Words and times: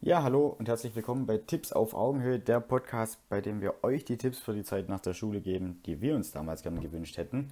Ja, 0.00 0.22
hallo 0.22 0.46
und 0.46 0.68
herzlich 0.68 0.94
willkommen 0.94 1.26
bei 1.26 1.38
Tipps 1.38 1.72
auf 1.72 1.92
Augenhöhe, 1.92 2.38
der 2.38 2.60
Podcast, 2.60 3.18
bei 3.28 3.40
dem 3.40 3.60
wir 3.60 3.82
euch 3.82 4.04
die 4.04 4.16
Tipps 4.16 4.38
für 4.38 4.54
die 4.54 4.62
Zeit 4.62 4.88
nach 4.88 5.00
der 5.00 5.12
Schule 5.12 5.40
geben, 5.40 5.82
die 5.86 6.00
wir 6.00 6.14
uns 6.14 6.30
damals 6.30 6.62
gerne 6.62 6.78
gewünscht 6.78 7.16
hätten. 7.16 7.50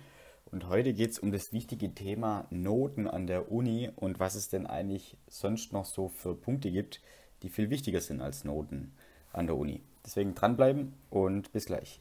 Und 0.53 0.69
heute 0.69 0.95
geht 0.95 1.11
es 1.11 1.19
um 1.19 1.33
das 1.33 1.53
wichtige 1.53 1.93
Thema 1.93 2.47
Noten 2.51 3.09
an 3.09 3.27
der 3.27 3.51
Uni 3.51 3.91
und 3.97 4.21
was 4.21 4.37
es 4.37 4.49
denn 4.49 4.65
eigentlich 4.69 5.17
sonst 5.27 5.73
noch 5.73 5.87
so 5.87 6.07
für 6.07 6.37
Punkte 6.37 6.71
gibt, 6.71 7.01
die 7.43 7.49
viel 7.49 7.69
wichtiger 7.69 8.01
sind 8.01 8.21
als 8.21 8.45
Noten 8.45 8.93
an 9.33 9.49
der 9.49 9.57
Uni. 9.57 9.83
Deswegen 10.05 10.37
dranbleiben 10.37 10.95
und 11.11 11.51
bis 11.51 11.67
gleich. 11.67 12.01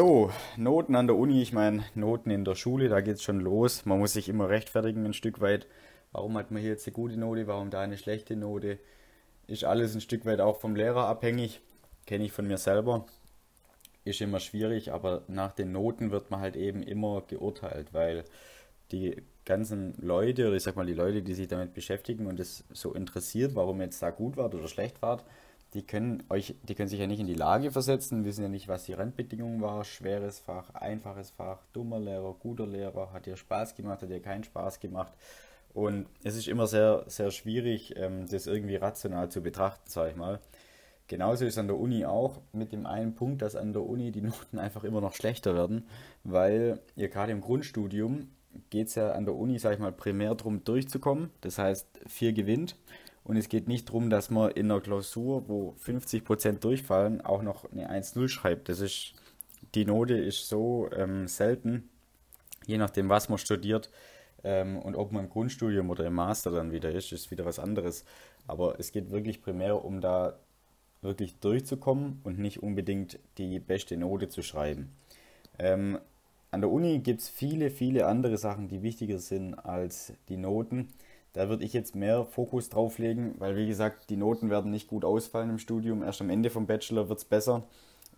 So, 0.00 0.30
Noten 0.56 0.94
an 0.94 1.08
der 1.08 1.16
Uni, 1.16 1.42
ich 1.42 1.52
meine, 1.52 1.84
Noten 1.94 2.30
in 2.30 2.46
der 2.46 2.54
Schule, 2.54 2.88
da 2.88 3.02
geht 3.02 3.16
es 3.16 3.22
schon 3.22 3.38
los. 3.38 3.84
Man 3.84 3.98
muss 3.98 4.14
sich 4.14 4.30
immer 4.30 4.48
rechtfertigen 4.48 5.04
ein 5.04 5.12
Stück 5.12 5.42
weit. 5.42 5.66
Warum 6.10 6.38
hat 6.38 6.50
man 6.50 6.62
hier 6.62 6.70
jetzt 6.70 6.86
eine 6.86 6.94
gute 6.94 7.18
Note, 7.18 7.46
warum 7.46 7.68
da 7.68 7.82
eine 7.82 7.98
schlechte 7.98 8.34
Note? 8.34 8.78
Ist 9.46 9.64
alles 9.64 9.94
ein 9.94 10.00
Stück 10.00 10.24
weit 10.24 10.40
auch 10.40 10.58
vom 10.58 10.74
Lehrer 10.74 11.04
abhängig. 11.04 11.60
Kenne 12.06 12.24
ich 12.24 12.32
von 12.32 12.46
mir 12.46 12.56
selber. 12.56 13.04
Ist 14.06 14.22
immer 14.22 14.40
schwierig, 14.40 14.90
aber 14.90 15.24
nach 15.28 15.52
den 15.52 15.72
Noten 15.72 16.12
wird 16.12 16.30
man 16.30 16.40
halt 16.40 16.56
eben 16.56 16.82
immer 16.82 17.22
geurteilt, 17.28 17.92
weil 17.92 18.24
die 18.92 19.22
ganzen 19.44 19.96
Leute, 19.98 20.46
oder 20.46 20.56
ich 20.56 20.62
sag 20.62 20.76
mal 20.76 20.86
die 20.86 20.94
Leute, 20.94 21.20
die 21.20 21.34
sich 21.34 21.48
damit 21.48 21.74
beschäftigen 21.74 22.26
und 22.26 22.40
es 22.40 22.64
so 22.72 22.94
interessiert, 22.94 23.54
warum 23.54 23.82
jetzt 23.82 24.00
da 24.00 24.08
gut 24.08 24.38
war 24.38 24.46
oder 24.46 24.66
schlecht 24.66 25.02
war, 25.02 25.22
die 25.74 25.86
können 25.86 26.22
euch, 26.28 26.56
die 26.62 26.74
können 26.74 26.88
sich 26.88 27.00
ja 27.00 27.06
nicht 27.06 27.20
in 27.20 27.26
die 27.26 27.34
Lage 27.34 27.70
versetzen, 27.70 28.24
wissen 28.24 28.42
ja 28.42 28.48
nicht, 28.48 28.68
was 28.68 28.84
die 28.84 28.92
Randbedingungen 28.92 29.60
waren, 29.60 29.84
schweres 29.84 30.38
Fach, 30.38 30.74
einfaches 30.74 31.30
Fach, 31.30 31.58
dummer 31.72 32.00
Lehrer, 32.00 32.34
guter 32.38 32.66
Lehrer, 32.66 33.12
hat 33.12 33.26
dir 33.26 33.36
Spaß 33.36 33.74
gemacht, 33.74 34.02
hat 34.02 34.10
dir 34.10 34.20
keinen 34.20 34.44
Spaß 34.44 34.80
gemacht. 34.80 35.12
Und 35.72 36.06
es 36.24 36.36
ist 36.36 36.48
immer 36.48 36.66
sehr, 36.66 37.04
sehr 37.06 37.30
schwierig, 37.30 37.94
ähm, 37.96 38.26
das 38.28 38.46
irgendwie 38.46 38.76
rational 38.76 39.30
zu 39.30 39.40
betrachten, 39.40 39.88
sage 39.88 40.10
ich 40.10 40.16
mal. 40.16 40.40
Genauso 41.06 41.44
ist 41.44 41.58
an 41.58 41.66
der 41.66 41.76
Uni 41.76 42.04
auch, 42.04 42.40
mit 42.52 42.72
dem 42.72 42.86
einen 42.86 43.14
Punkt, 43.14 43.42
dass 43.42 43.56
an 43.56 43.72
der 43.72 43.82
Uni 43.82 44.10
die 44.12 44.20
Noten 44.22 44.58
einfach 44.58 44.84
immer 44.84 45.00
noch 45.00 45.14
schlechter 45.14 45.54
werden, 45.54 45.86
weil 46.24 46.80
ihr 46.96 47.08
gerade 47.08 47.32
im 47.32 47.40
Grundstudium 47.40 48.28
geht 48.70 48.88
es 48.88 48.96
ja 48.96 49.12
an 49.12 49.24
der 49.24 49.34
Uni, 49.34 49.58
sage 49.58 49.76
ich 49.76 49.80
mal, 49.80 49.92
primär 49.92 50.34
darum 50.34 50.64
durchzukommen. 50.64 51.30
Das 51.40 51.58
heißt, 51.58 51.86
vier 52.06 52.32
gewinnt. 52.32 52.76
Und 53.24 53.36
es 53.36 53.48
geht 53.48 53.68
nicht 53.68 53.88
darum, 53.88 54.10
dass 54.10 54.30
man 54.30 54.50
in 54.52 54.70
einer 54.70 54.80
Klausur, 54.80 55.48
wo 55.48 55.74
50% 55.84 56.60
durchfallen, 56.60 57.20
auch 57.20 57.42
noch 57.42 57.70
eine 57.70 57.90
1-0 57.90 58.28
schreibt. 58.28 58.68
Das 58.68 58.80
ist, 58.80 59.14
die 59.74 59.84
Note 59.84 60.16
ist 60.16 60.48
so 60.48 60.88
ähm, 60.96 61.28
selten, 61.28 61.88
je 62.66 62.78
nachdem, 62.78 63.08
was 63.08 63.28
man 63.28 63.38
studiert 63.38 63.90
ähm, 64.42 64.78
und 64.78 64.96
ob 64.96 65.12
man 65.12 65.24
im 65.24 65.30
Grundstudium 65.30 65.90
oder 65.90 66.06
im 66.06 66.14
Master 66.14 66.50
dann 66.50 66.72
wieder 66.72 66.90
ist, 66.90 67.12
ist 67.12 67.30
wieder 67.30 67.44
was 67.44 67.58
anderes. 67.58 68.04
Aber 68.46 68.80
es 68.80 68.92
geht 68.92 69.10
wirklich 69.10 69.42
primär 69.42 69.84
um 69.84 70.00
da 70.00 70.38
wirklich 71.02 71.38
durchzukommen 71.38 72.20
und 72.24 72.38
nicht 72.38 72.62
unbedingt 72.62 73.18
die 73.38 73.58
beste 73.58 73.96
Note 73.96 74.28
zu 74.28 74.42
schreiben. 74.42 74.92
Ähm, 75.58 75.98
an 76.50 76.60
der 76.60 76.70
Uni 76.70 76.98
gibt 76.98 77.20
es 77.20 77.28
viele, 77.28 77.70
viele 77.70 78.06
andere 78.06 78.36
Sachen, 78.36 78.68
die 78.68 78.82
wichtiger 78.82 79.18
sind 79.18 79.54
als 79.54 80.12
die 80.28 80.36
Noten. 80.36 80.88
Da 81.32 81.48
würde 81.48 81.64
ich 81.64 81.72
jetzt 81.72 81.94
mehr 81.94 82.24
Fokus 82.24 82.68
drauf 82.68 82.98
legen, 82.98 83.34
weil 83.38 83.56
wie 83.56 83.66
gesagt, 83.66 84.10
die 84.10 84.16
Noten 84.16 84.50
werden 84.50 84.70
nicht 84.70 84.88
gut 84.88 85.04
ausfallen 85.04 85.50
im 85.50 85.58
Studium. 85.58 86.02
Erst 86.02 86.20
am 86.20 86.30
Ende 86.30 86.50
vom 86.50 86.66
Bachelor 86.66 87.08
wird 87.08 87.20
es 87.20 87.24
besser. 87.24 87.62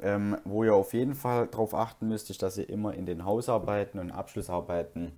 Ähm, 0.00 0.36
wo 0.44 0.64
ihr 0.64 0.74
auf 0.74 0.94
jeden 0.94 1.14
Fall 1.14 1.46
darauf 1.46 1.74
achten 1.74 2.08
müsst, 2.08 2.30
ist, 2.30 2.42
dass 2.42 2.58
ihr 2.58 2.68
immer 2.68 2.94
in 2.94 3.06
den 3.06 3.24
Hausarbeiten 3.24 4.00
und 4.00 4.10
Abschlussarbeiten 4.10 5.12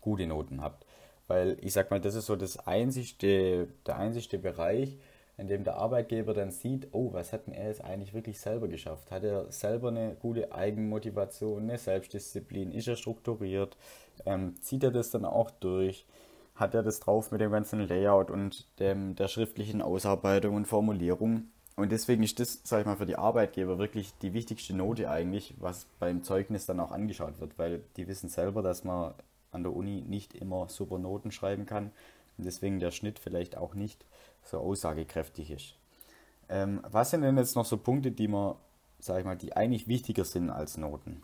gute 0.00 0.26
Noten 0.26 0.60
habt. 0.60 0.84
Weil 1.26 1.56
ich 1.60 1.72
sag 1.72 1.90
mal, 1.90 2.00
das 2.00 2.14
ist 2.14 2.26
so 2.26 2.36
das 2.36 2.66
einzigste, 2.66 3.68
der 3.86 3.96
einzigste 3.96 4.38
Bereich, 4.38 4.98
in 5.36 5.46
dem 5.46 5.64
der 5.64 5.76
Arbeitgeber 5.76 6.34
dann 6.34 6.50
sieht, 6.50 6.88
oh, 6.92 7.12
was 7.12 7.32
hat 7.32 7.46
denn 7.46 7.54
er 7.54 7.68
jetzt 7.68 7.84
eigentlich 7.84 8.12
wirklich 8.12 8.40
selber 8.40 8.68
geschafft? 8.68 9.10
Hat 9.10 9.24
er 9.24 9.50
selber 9.50 9.88
eine 9.88 10.16
gute 10.16 10.52
Eigenmotivation, 10.52 11.62
eine 11.62 11.78
Selbstdisziplin? 11.78 12.72
Ist 12.72 12.88
er 12.88 12.96
strukturiert? 12.96 13.76
Ähm, 14.26 14.56
zieht 14.62 14.82
er 14.82 14.90
das 14.90 15.10
dann 15.10 15.24
auch 15.24 15.50
durch? 15.50 16.06
Hat 16.58 16.74
er 16.74 16.82
das 16.82 17.00
drauf 17.00 17.30
mit 17.30 17.40
dem 17.40 17.52
ganzen 17.52 17.86
Layout 17.86 18.30
und 18.30 18.66
dem, 18.80 19.14
der 19.14 19.28
schriftlichen 19.28 19.80
Ausarbeitung 19.80 20.56
und 20.56 20.66
Formulierung. 20.66 21.44
Und 21.76 21.92
deswegen 21.92 22.24
ist 22.24 22.40
das, 22.40 22.60
sag 22.64 22.80
ich 22.80 22.86
mal, 22.86 22.96
für 22.96 23.06
die 23.06 23.16
Arbeitgeber 23.16 23.78
wirklich 23.78 24.12
die 24.18 24.34
wichtigste 24.34 24.74
Note 24.74 25.08
eigentlich, 25.08 25.54
was 25.60 25.86
beim 26.00 26.24
Zeugnis 26.24 26.66
dann 26.66 26.80
auch 26.80 26.90
angeschaut 26.90 27.38
wird, 27.38 27.56
weil 27.56 27.82
die 27.96 28.08
wissen 28.08 28.28
selber, 28.28 28.62
dass 28.62 28.82
man 28.82 29.14
an 29.52 29.62
der 29.62 29.72
Uni 29.72 30.02
nicht 30.02 30.34
immer 30.34 30.68
super 30.68 30.98
Noten 30.98 31.30
schreiben 31.30 31.66
kann 31.66 31.92
und 32.36 32.44
deswegen 32.44 32.80
der 32.80 32.90
Schnitt 32.90 33.20
vielleicht 33.20 33.56
auch 33.56 33.74
nicht 33.74 34.04
so 34.42 34.58
aussagekräftig 34.58 35.52
ist. 35.52 35.74
Ähm, 36.48 36.80
was 36.90 37.10
sind 37.10 37.22
denn 37.22 37.36
jetzt 37.36 37.54
noch 37.54 37.64
so 37.64 37.76
Punkte, 37.76 38.10
die 38.10 38.26
man, 38.26 38.56
sag 38.98 39.20
ich 39.20 39.24
mal, 39.24 39.36
die 39.36 39.54
eigentlich 39.54 39.86
wichtiger 39.86 40.24
sind 40.24 40.50
als 40.50 40.76
Noten? 40.76 41.22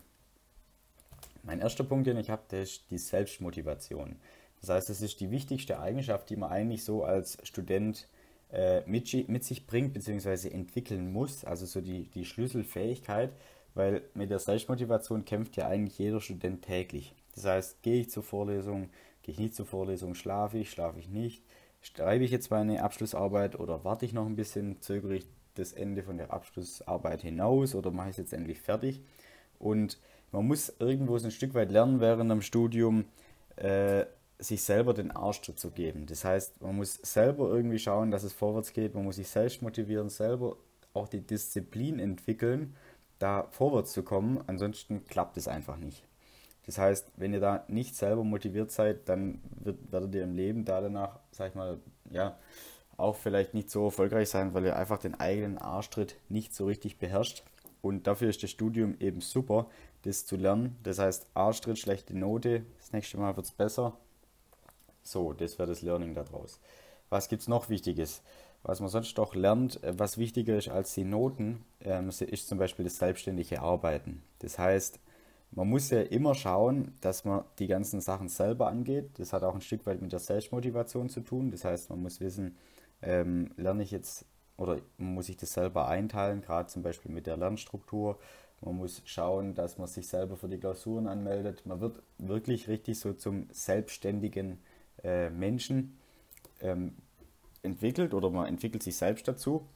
Mein 1.43 1.59
erster 1.59 1.83
Punkt, 1.83 2.07
den 2.07 2.17
ich 2.17 2.29
habe, 2.29 2.43
der 2.49 2.63
ist 2.63 2.89
die 2.89 2.97
Selbstmotivation. 2.97 4.15
Das 4.61 4.69
heißt, 4.69 4.89
es 4.89 5.01
ist 5.01 5.19
die 5.19 5.31
wichtigste 5.31 5.79
Eigenschaft, 5.79 6.29
die 6.29 6.35
man 6.35 6.51
eigentlich 6.51 6.83
so 6.83 7.03
als 7.03 7.37
Student 7.43 8.07
äh, 8.51 8.81
mit, 8.85 9.27
mit 9.27 9.43
sich 9.43 9.67
bringt 9.67 9.93
bzw. 9.93 10.49
entwickeln 10.49 11.11
muss, 11.11 11.43
also 11.43 11.65
so 11.65 11.81
die, 11.81 12.05
die 12.09 12.25
Schlüsselfähigkeit, 12.25 13.31
weil 13.73 14.03
mit 14.13 14.29
der 14.29 14.39
Selbstmotivation 14.39 15.25
kämpft 15.25 15.57
ja 15.57 15.67
eigentlich 15.67 15.99
jeder 15.99 16.21
Student 16.21 16.63
täglich. 16.63 17.13
Das 17.35 17.45
heißt, 17.45 17.83
gehe 17.83 18.01
ich 18.01 18.09
zur 18.09 18.23
Vorlesung, 18.23 18.89
gehe 19.21 19.33
ich 19.33 19.39
nicht 19.39 19.55
zur 19.55 19.65
Vorlesung, 19.65 20.15
schlafe 20.15 20.57
ich, 20.57 20.71
schlafe 20.71 20.99
ich 20.99 21.09
nicht, 21.09 21.43
schreibe 21.81 22.23
ich 22.23 22.31
jetzt 22.31 22.49
meine 22.49 22.81
Abschlussarbeit 22.81 23.59
oder 23.59 23.83
warte 23.83 24.05
ich 24.05 24.13
noch 24.13 24.25
ein 24.25 24.35
bisschen, 24.35 24.81
zögere 24.81 25.15
ich 25.15 25.27
das 25.55 25.73
Ende 25.73 26.03
von 26.03 26.17
der 26.17 26.31
Abschlussarbeit 26.31 27.21
hinaus 27.21 27.75
oder 27.75 27.91
mache 27.91 28.09
ich 28.09 28.13
es 28.13 28.17
jetzt 28.17 28.33
endlich 28.33 28.59
fertig. 28.59 29.01
Und 29.59 29.99
man 30.31 30.47
muss 30.47 30.73
irgendwo 30.79 31.17
so 31.17 31.25
ein 31.25 31.31
Stück 31.31 31.53
weit 31.53 31.71
lernen 31.71 31.99
während 31.99 32.31
dem 32.31 32.41
Studium, 32.41 33.05
äh, 33.55 34.05
sich 34.39 34.63
selber 34.63 34.93
den 34.93 35.11
Arsch 35.11 35.41
dazu 35.41 35.71
geben. 35.71 36.05
Das 36.07 36.25
heißt, 36.25 36.61
man 36.61 36.75
muss 36.75 36.95
selber 36.95 37.49
irgendwie 37.49 37.79
schauen, 37.79 38.11
dass 38.11 38.23
es 38.23 38.33
vorwärts 38.33 38.73
geht, 38.73 38.93
man 38.93 39.05
muss 39.05 39.15
sich 39.15 39.29
selbst 39.29 39.61
motivieren, 39.61 40.09
selber 40.09 40.57
auch 40.93 41.07
die 41.07 41.21
Disziplin 41.21 41.99
entwickeln, 41.99 42.75
da 43.19 43.47
vorwärts 43.51 43.93
zu 43.93 44.03
kommen, 44.03 44.43
ansonsten 44.47 45.05
klappt 45.05 45.37
es 45.37 45.47
einfach 45.47 45.77
nicht. 45.77 46.03
Das 46.65 46.77
heißt, 46.77 47.11
wenn 47.17 47.33
ihr 47.33 47.39
da 47.39 47.63
nicht 47.67 47.95
selber 47.95 48.23
motiviert 48.23 48.71
seid, 48.71 49.07
dann 49.07 49.39
wird, 49.59 49.91
werdet 49.91 50.15
ihr 50.15 50.23
im 50.23 50.35
Leben 50.35 50.65
da 50.65 50.81
danach, 50.81 51.19
sag 51.31 51.49
ich 51.49 51.55
mal, 51.55 51.79
ja, 52.09 52.37
auch 52.97 53.15
vielleicht 53.15 53.53
nicht 53.53 53.69
so 53.69 53.85
erfolgreich 53.85 54.29
sein, 54.29 54.53
weil 54.53 54.65
ihr 54.65 54.75
einfach 54.75 54.97
den 54.97 55.15
eigenen 55.15 55.57
Arschtritt 55.57 56.15
nicht 56.29 56.55
so 56.55 56.65
richtig 56.65 56.97
beherrscht. 56.97 57.43
Und 57.81 58.07
dafür 58.07 58.29
ist 58.29 58.41
das 58.41 58.49
Studium 58.49 58.95
eben 58.99 59.21
super, 59.21 59.67
das 60.03 60.25
zu 60.25 60.37
lernen. 60.37 60.75
Das 60.81 60.97
heißt, 60.97 61.27
Arschtritt, 61.33 61.77
schlechte 61.77 62.17
Note, 62.17 62.65
das 62.79 62.93
nächste 62.93 63.17
Mal 63.17 63.35
wird 63.35 63.45
es 63.45 63.51
besser, 63.51 63.97
so, 65.05 65.33
das 65.33 65.57
wäre 65.59 65.69
das 65.69 65.81
Learning 65.81 66.13
daraus. 66.13 66.59
Was 67.09 67.29
gibt 67.29 67.43
es 67.43 67.47
noch 67.47 67.69
Wichtiges? 67.69 68.21
Was 68.63 68.79
man 68.79 68.89
sonst 68.89 69.15
doch 69.19 69.35
lernt, 69.35 69.83
äh, 69.83 69.97
was 69.97 70.17
wichtiger 70.17 70.57
ist 70.57 70.69
als 70.69 70.93
die 70.95 71.03
Noten, 71.03 71.63
ähm, 71.81 72.09
ist 72.09 72.47
zum 72.47 72.57
Beispiel 72.57 72.85
das 72.85 72.97
selbstständige 72.97 73.61
Arbeiten. 73.61 74.23
Das 74.39 74.57
heißt, 74.57 74.99
man 75.51 75.69
muss 75.69 75.91
ja 75.91 76.01
immer 76.01 76.33
schauen, 76.33 76.93
dass 77.01 77.23
man 77.23 77.43
die 77.59 77.67
ganzen 77.67 78.01
Sachen 78.01 78.27
selber 78.27 78.67
angeht. 78.67 79.11
Das 79.19 79.33
hat 79.33 79.43
auch 79.43 79.53
ein 79.53 79.61
Stück 79.61 79.85
weit 79.85 80.01
mit 80.01 80.11
der 80.11 80.19
Selbstmotivation 80.19 81.09
zu 81.09 81.21
tun. 81.21 81.51
Das 81.51 81.63
heißt, 81.63 81.91
man 81.91 82.01
muss 82.01 82.19
wissen, 82.19 82.57
ähm, 83.03 83.51
lerne 83.55 83.83
ich 83.83 83.91
jetzt 83.91 84.25
oder 84.57 84.79
muss 84.97 85.29
ich 85.29 85.37
das 85.37 85.53
selber 85.53 85.87
einteilen, 85.87 86.41
gerade 86.41 86.67
zum 86.67 86.81
Beispiel 86.81 87.11
mit 87.11 87.27
der 87.27 87.37
Lernstruktur. 87.37 88.17
Man 88.61 88.77
muss 88.77 89.01
schauen, 89.05 89.53
dass 89.53 89.77
man 89.77 89.87
sich 89.87 90.07
selber 90.07 90.37
für 90.37 90.47
die 90.49 90.57
Klausuren 90.57 91.07
anmeldet. 91.07 91.65
Man 91.65 91.81
wird 91.81 92.01
wirklich 92.17 92.67
richtig 92.67 92.99
so 92.99 93.13
zum 93.13 93.47
selbstständigen 93.51 94.59
äh, 95.03 95.29
Menschen 95.29 95.97
ähm, 96.61 96.95
entwickelt 97.63 98.13
oder 98.13 98.29
man 98.29 98.47
entwickelt 98.47 98.83
sich 98.83 98.95
selbst 98.95 99.27
dazu 99.27 99.67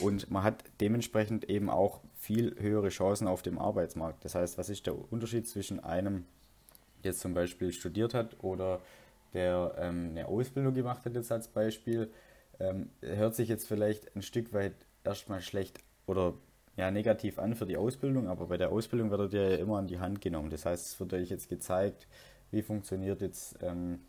und 0.00 0.30
man 0.30 0.42
hat 0.42 0.64
dementsprechend 0.80 1.48
eben 1.48 1.70
auch 1.70 2.00
viel 2.18 2.56
höhere 2.58 2.88
Chancen 2.88 3.26
auf 3.26 3.42
dem 3.42 3.58
Arbeitsmarkt. 3.58 4.24
Das 4.24 4.34
heißt, 4.34 4.58
was 4.58 4.68
ist 4.68 4.86
der 4.86 5.12
Unterschied 5.12 5.46
zwischen 5.46 5.80
einem, 5.80 6.24
der 7.02 7.12
jetzt 7.12 7.20
zum 7.20 7.34
Beispiel 7.34 7.72
studiert 7.72 8.14
hat 8.14 8.42
oder 8.42 8.80
der 9.34 9.74
ähm, 9.78 10.10
eine 10.10 10.26
Ausbildung 10.26 10.74
gemacht 10.74 11.04
hat 11.04 11.14
jetzt 11.14 11.32
als 11.32 11.48
Beispiel, 11.48 12.10
ähm, 12.60 12.90
hört 13.00 13.34
sich 13.34 13.48
jetzt 13.48 13.66
vielleicht 13.66 14.14
ein 14.16 14.22
Stück 14.22 14.52
weit 14.52 14.74
erstmal 15.04 15.40
schlecht 15.40 15.80
oder 16.06 16.34
ja, 16.76 16.90
negativ 16.90 17.38
an 17.38 17.54
für 17.54 17.66
die 17.66 17.76
Ausbildung, 17.76 18.28
aber 18.28 18.46
bei 18.46 18.56
der 18.56 18.70
Ausbildung 18.70 19.10
wird 19.10 19.34
er 19.34 19.50
ja 19.50 19.56
immer 19.56 19.78
an 19.78 19.88
die 19.88 19.98
Hand 19.98 20.20
genommen. 20.20 20.48
Das 20.50 20.64
heißt, 20.64 20.86
es 20.86 21.00
wird 21.00 21.12
euch 21.12 21.28
jetzt 21.28 21.48
gezeigt, 21.48 22.06
wie 22.50 22.62
funktioniert 22.62 23.20
jetzt 23.20 23.56
ähm, 23.62 24.00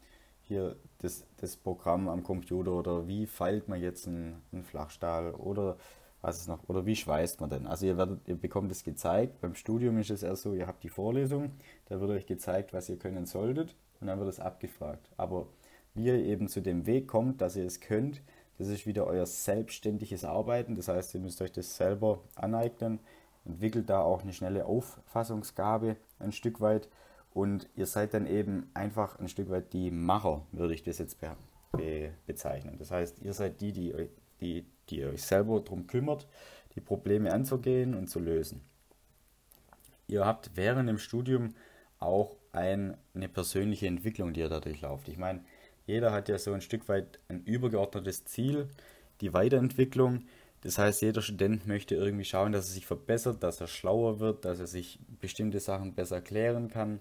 hier 0.49 0.75
das, 0.97 1.25
das 1.37 1.55
Programm 1.55 2.09
am 2.09 2.23
Computer 2.23 2.73
oder 2.73 3.07
wie 3.07 3.25
feilt 3.25 3.69
man 3.69 3.79
jetzt 3.79 4.07
einen, 4.07 4.41
einen 4.51 4.63
Flachstahl 4.63 5.31
oder 5.31 5.77
was 6.21 6.41
ist 6.41 6.49
noch, 6.49 6.67
oder 6.67 6.85
wie 6.85 6.95
schweißt 6.95 7.39
man 7.39 7.49
denn? 7.49 7.67
Also 7.67 7.85
ihr 7.85 7.97
werdet, 7.97 8.27
ihr 8.27 8.35
bekommt 8.35 8.71
es 8.71 8.83
gezeigt. 8.83 9.39
Beim 9.39 9.55
Studium 9.55 9.97
ist 9.99 10.09
es 10.09 10.23
erst 10.23 10.41
so, 10.41 10.53
ihr 10.53 10.67
habt 10.67 10.83
die 10.83 10.89
Vorlesung, 10.89 11.51
da 11.85 12.01
wird 12.01 12.11
euch 12.11 12.25
gezeigt, 12.25 12.73
was 12.73 12.89
ihr 12.89 12.97
können 12.97 13.25
solltet 13.25 13.75
und 14.01 14.07
dann 14.07 14.19
wird 14.19 14.27
es 14.27 14.39
abgefragt. 14.39 15.07
Aber 15.15 15.47
wie 15.93 16.07
ihr 16.07 16.15
eben 16.15 16.49
zu 16.49 16.61
dem 16.61 16.85
Weg 16.85 17.07
kommt, 17.07 17.41
dass 17.41 17.55
ihr 17.55 17.65
es 17.65 17.79
könnt, 17.79 18.21
das 18.57 18.67
ist 18.67 18.85
wieder 18.85 19.07
euer 19.07 19.25
selbstständiges 19.25 20.25
Arbeiten. 20.25 20.75
Das 20.75 20.89
heißt, 20.89 21.13
ihr 21.13 21.21
müsst 21.21 21.41
euch 21.41 21.51
das 21.51 21.77
selber 21.77 22.19
aneignen, 22.35 22.99
entwickelt 23.45 23.89
da 23.89 24.01
auch 24.01 24.23
eine 24.23 24.33
schnelle 24.33 24.65
Auffassungsgabe 24.65 25.95
ein 26.17 26.33
Stück 26.33 26.59
weit 26.59 26.89
und 27.33 27.69
ihr 27.75 27.85
seid 27.85 28.13
dann 28.13 28.25
eben 28.25 28.69
einfach 28.73 29.19
ein 29.19 29.27
Stück 29.27 29.49
weit 29.49 29.73
die 29.73 29.91
Macher, 29.91 30.45
würde 30.51 30.73
ich 30.73 30.83
das 30.83 30.97
jetzt 30.97 31.19
be 31.21 31.35
be 31.71 32.11
bezeichnen. 32.25 32.77
Das 32.79 32.91
heißt, 32.91 33.19
ihr 33.21 33.33
seid 33.33 33.61
die, 33.61 33.71
die, 33.71 33.93
die, 34.41 34.65
die 34.89 35.05
euch 35.05 35.21
selber 35.21 35.59
darum 35.59 35.87
kümmert, 35.87 36.27
die 36.75 36.81
Probleme 36.81 37.31
anzugehen 37.31 37.93
und 37.93 38.07
zu 38.07 38.19
lösen. 38.19 38.61
Ihr 40.07 40.25
habt 40.25 40.51
während 40.55 40.89
dem 40.89 40.97
Studium 40.97 41.53
auch 41.99 42.35
ein, 42.51 42.97
eine 43.13 43.29
persönliche 43.29 43.85
Entwicklung, 43.85 44.33
die 44.33 44.39
ihr 44.39 44.49
dadurch 44.49 44.81
lauft. 44.81 45.07
Ich 45.07 45.17
meine, 45.17 45.43
jeder 45.85 46.11
hat 46.11 46.29
ja 46.29 46.39
so 46.39 46.53
ein 46.53 46.61
Stück 46.61 46.89
weit 46.89 47.19
ein 47.27 47.43
übergeordnetes 47.43 48.25
Ziel, 48.25 48.69
die 49.21 49.33
Weiterentwicklung. 49.33 50.25
Das 50.61 50.77
heißt, 50.77 51.03
jeder 51.03 51.21
Student 51.21 51.67
möchte 51.67 51.95
irgendwie 51.95 52.25
schauen, 52.25 52.51
dass 52.51 52.69
er 52.69 52.73
sich 52.73 52.87
verbessert, 52.87 53.43
dass 53.43 53.61
er 53.61 53.67
schlauer 53.67 54.19
wird, 54.19 54.45
dass 54.45 54.59
er 54.59 54.67
sich 54.67 54.99
bestimmte 55.21 55.59
Sachen 55.59 55.93
besser 55.93 56.21
klären 56.21 56.69
kann 56.69 56.99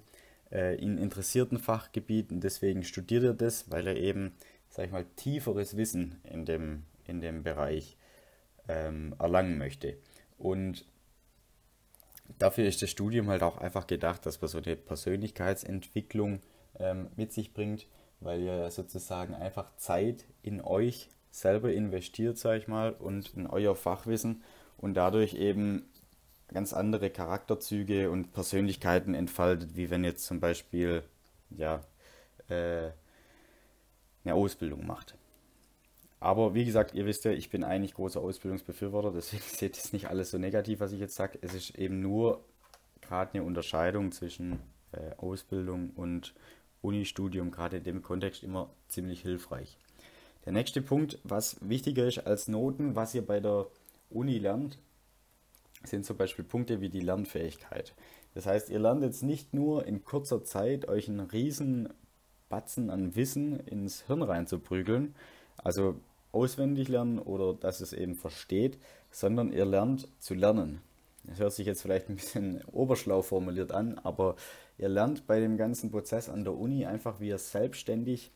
äh, 0.52 0.76
in 0.76 0.98
interessierten 0.98 1.58
Fachgebieten. 1.58 2.40
Deswegen 2.40 2.84
studiert 2.84 3.24
er 3.24 3.34
das, 3.34 3.70
weil 3.70 3.86
er 3.86 3.96
eben, 3.96 4.32
sag 4.68 4.86
ich 4.86 4.92
mal, 4.92 5.06
tieferes 5.16 5.76
Wissen 5.76 6.20
in 6.24 6.44
dem, 6.44 6.84
in 7.06 7.20
dem 7.20 7.42
Bereich 7.42 7.96
ähm, 8.68 9.14
erlangen 9.18 9.58
möchte. 9.58 9.96
Und 10.38 10.84
dafür 12.38 12.66
ist 12.66 12.82
das 12.82 12.90
Studium 12.90 13.28
halt 13.28 13.42
auch 13.42 13.58
einfach 13.58 13.86
gedacht, 13.86 14.26
dass 14.26 14.40
man 14.40 14.48
so 14.48 14.58
eine 14.58 14.76
Persönlichkeitsentwicklung 14.76 16.40
ähm, 16.78 17.08
mit 17.16 17.32
sich 17.32 17.52
bringt 17.52 17.86
weil 18.20 18.40
ihr 18.42 18.70
sozusagen 18.70 19.34
einfach 19.34 19.74
Zeit 19.76 20.24
in 20.42 20.60
euch 20.60 21.08
selber 21.30 21.72
investiert, 21.72 22.38
sag 22.38 22.58
ich 22.58 22.68
mal, 22.68 22.92
und 22.92 23.34
in 23.34 23.46
euer 23.46 23.76
Fachwissen 23.76 24.42
und 24.76 24.94
dadurch 24.94 25.34
eben 25.34 25.88
ganz 26.48 26.72
andere 26.72 27.10
Charakterzüge 27.10 28.10
und 28.10 28.32
Persönlichkeiten 28.32 29.14
entfaltet, 29.14 29.76
wie 29.76 29.90
wenn 29.90 30.04
jetzt 30.04 30.24
zum 30.24 30.40
Beispiel 30.40 31.02
ja, 31.50 31.84
äh, 32.48 32.90
eine 34.24 34.34
Ausbildung 34.34 34.86
macht. 34.86 35.16
Aber 36.20 36.54
wie 36.54 36.64
gesagt, 36.64 36.94
ihr 36.94 37.06
wisst 37.06 37.24
ja, 37.24 37.30
ich 37.30 37.50
bin 37.50 37.62
eigentlich 37.62 37.94
großer 37.94 38.20
Ausbildungsbefürworter, 38.20 39.12
deswegen 39.12 39.42
seht 39.46 39.76
es 39.76 39.92
nicht 39.92 40.08
alles 40.08 40.30
so 40.30 40.38
negativ, 40.38 40.80
was 40.80 40.92
ich 40.92 41.00
jetzt 41.00 41.14
sage. 41.14 41.38
Es 41.42 41.54
ist 41.54 41.76
eben 41.76 42.00
nur 42.00 42.44
gerade 43.00 43.34
eine 43.34 43.44
Unterscheidung 43.44 44.12
zwischen 44.12 44.58
äh, 44.92 45.14
Ausbildung 45.18 45.90
und 45.94 46.34
Uni-Studium 46.82 47.50
gerade 47.50 47.78
in 47.78 47.84
dem 47.84 48.02
Kontext 48.02 48.42
immer 48.42 48.70
ziemlich 48.88 49.20
hilfreich. 49.20 49.78
Der 50.44 50.52
nächste 50.52 50.80
Punkt, 50.80 51.18
was 51.24 51.56
wichtiger 51.60 52.06
ist 52.06 52.18
als 52.20 52.48
Noten, 52.48 52.96
was 52.96 53.14
ihr 53.14 53.26
bei 53.26 53.40
der 53.40 53.66
Uni 54.10 54.38
lernt, 54.38 54.78
sind 55.84 56.04
zum 56.04 56.16
Beispiel 56.16 56.44
Punkte 56.44 56.80
wie 56.80 56.88
die 56.88 57.00
Lernfähigkeit. 57.00 57.94
Das 58.34 58.46
heißt, 58.46 58.70
ihr 58.70 58.78
lernt 58.78 59.02
jetzt 59.02 59.22
nicht 59.22 59.54
nur 59.54 59.86
in 59.86 60.04
kurzer 60.04 60.44
Zeit 60.44 60.88
euch 60.88 61.08
einen 61.08 61.20
riesen 61.20 61.88
Batzen 62.48 62.90
an 62.90 63.14
Wissen 63.14 63.60
ins 63.60 64.02
Hirn 64.06 64.22
reinzuprügeln, 64.22 65.14
also 65.56 65.96
auswendig 66.32 66.88
lernen 66.88 67.18
oder 67.18 67.54
dass 67.54 67.80
es 67.80 67.92
eben 67.92 68.14
versteht, 68.14 68.78
sondern 69.10 69.52
ihr 69.52 69.64
lernt 69.64 70.08
zu 70.18 70.34
lernen. 70.34 70.80
Das 71.24 71.40
hört 71.40 71.52
sich 71.52 71.66
jetzt 71.66 71.82
vielleicht 71.82 72.08
ein 72.08 72.16
bisschen 72.16 72.64
oberschlau 72.72 73.22
formuliert 73.22 73.72
an, 73.72 73.98
aber 73.98 74.36
ihr 74.78 74.88
lernt 74.88 75.26
bei 75.26 75.40
dem 75.40 75.56
ganzen 75.56 75.90
Prozess 75.90 76.28
an 76.28 76.44
der 76.44 76.54
Uni 76.54 76.86
einfach, 76.86 77.20
wie 77.20 77.28
ihr 77.28 77.38
selbstständig 77.38 78.30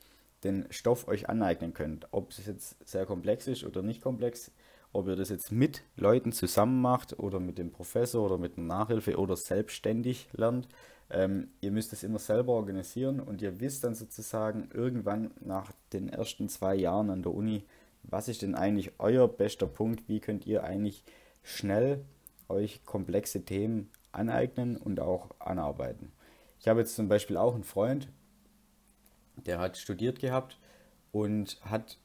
den 0.45 0.67
Stoff 0.71 1.09
euch 1.09 1.29
aneignen 1.29 1.73
könnt. 1.73 2.09
Ob 2.11 2.31
es 2.31 2.45
jetzt 2.45 2.77
sehr 2.87 3.07
komplex 3.07 3.47
ist 3.47 3.65
oder 3.65 3.83
nicht 3.83 4.03
komplex, 4.03 4.51
ob 4.93 5.09
ihr 5.09 5.17
das 5.17 5.31
jetzt 5.31 5.53
mit 5.53 5.83
Leuten 5.97 6.33
zusammen 6.33 6.81
macht 6.81 7.19
oder 7.19 7.41
mit 7.41 7.59
dem 7.59 7.71
Professor 7.71 8.25
oder 8.25 8.39
mit 8.39 8.59
einer 8.59 8.67
Nachhilfe 8.67 9.17
oder 9.17 9.37
selbstständig 9.37 10.29
lernt. 10.33 10.69
Ähm, 11.11 11.49
ihr 11.61 11.71
müsst 11.71 11.93
es 11.93 12.03
immer 12.03 12.19
selber 12.19 12.53
organisieren 12.53 13.21
und 13.21 13.43
ihr 13.43 13.61
wisst 13.61 13.85
dann 13.85 13.95
sozusagen 13.95 14.69
irgendwann 14.73 15.31
nach 15.41 15.73
den 15.93 16.09
ersten 16.09 16.49
zwei 16.49 16.75
Jahren 16.75 17.11
an 17.11 17.23
der 17.23 17.35
Uni, 17.35 17.65
was 18.03 18.29
ist 18.29 18.43
denn 18.43 18.55
eigentlich 18.55 18.93
euer 18.99 19.29
bester 19.29 19.67
Punkt, 19.67 20.09
wie 20.09 20.21
könnt 20.21 20.47
ihr 20.47 20.65
eigentlich 20.65 21.05
schnell 21.43 22.05
euch 22.49 22.85
komplexe 22.85 23.45
Themen 23.45 23.91
aneignen 24.13 24.77
und 24.77 25.01
auch 25.01 25.31
anarbeiten. 25.39 26.13
Ich 26.61 26.69
habe 26.69 26.81
jetzt 26.81 26.95
zum 26.95 27.09
Beispiel 27.09 27.37
auch 27.37 27.55
einen 27.55 27.65
Freund, 27.65 28.09
der 29.37 29.59
hat 29.59 29.77
studiert 29.77 30.21
gehabt 30.21 30.59
und 31.11 31.59
hat 31.63 31.99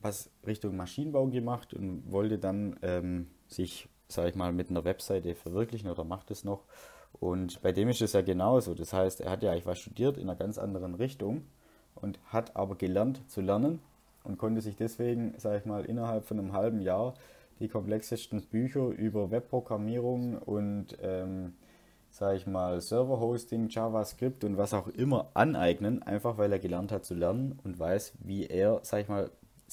was 0.00 0.30
Richtung 0.46 0.76
Maschinenbau 0.76 1.26
gemacht 1.26 1.74
und 1.74 2.10
wollte 2.10 2.38
dann 2.38 2.76
ähm, 2.82 3.28
sich, 3.48 3.88
sage 4.08 4.30
ich 4.30 4.34
mal, 4.34 4.52
mit 4.52 4.70
einer 4.70 4.84
Webseite 4.84 5.34
verwirklichen 5.34 5.90
oder 5.90 6.04
macht 6.04 6.30
es 6.30 6.44
noch. 6.44 6.64
Und 7.20 7.62
bei 7.62 7.72
dem 7.72 7.88
ist 7.88 8.02
es 8.02 8.12
ja 8.12 8.22
genauso. 8.22 8.74
Das 8.74 8.92
heißt, 8.92 9.20
er 9.20 9.30
hat 9.30 9.42
ja 9.42 9.52
eigentlich 9.52 9.66
was 9.66 9.78
studiert 9.78 10.16
in 10.16 10.24
einer 10.24 10.36
ganz 10.36 10.58
anderen 10.58 10.94
Richtung 10.94 11.44
und 11.94 12.18
hat 12.26 12.56
aber 12.56 12.76
gelernt 12.76 13.22
zu 13.30 13.40
lernen 13.40 13.80
und 14.24 14.38
konnte 14.38 14.60
sich 14.60 14.76
deswegen, 14.76 15.34
sage 15.38 15.58
ich 15.58 15.64
mal, 15.64 15.84
innerhalb 15.84 16.24
von 16.26 16.38
einem 16.38 16.52
halben 16.52 16.80
Jahr 16.80 17.14
die 17.60 17.68
komplexesten 17.68 18.40
Bücher 18.42 18.88
über 18.88 19.30
Webprogrammierung 19.30 20.38
und, 20.38 20.98
ähm, 21.02 21.54
sage 22.10 22.36
ich 22.36 22.46
mal, 22.46 22.80
Server-Hosting, 22.80 23.68
JavaScript 23.68 24.44
und 24.44 24.56
was 24.56 24.74
auch 24.74 24.88
immer 24.88 25.30
aneignen, 25.34 26.02
einfach 26.02 26.38
weil 26.38 26.52
er 26.52 26.58
gelernt 26.58 26.90
hat 26.92 27.04
zu 27.04 27.14
lernen 27.14 27.58
und 27.64 27.78
weiß, 27.78 28.14
wie 28.20 28.46
er, 28.46 28.80
sage 28.82 29.02
ich 29.02 29.08
mal, 29.08 29.30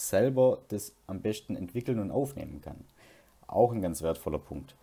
selber 0.09 0.59
das 0.69 0.93
am 1.07 1.21
besten 1.21 1.55
entwickeln 1.55 1.99
und 1.99 2.11
aufnehmen 2.11 2.61
kann. 2.61 2.85
Auch 3.47 3.71
ein 3.71 3.81
ganz 3.81 4.01
wertvoller 4.01 4.39
Punkt. 4.39 4.75